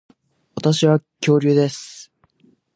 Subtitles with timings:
[0.55, 2.11] 私は恐竜です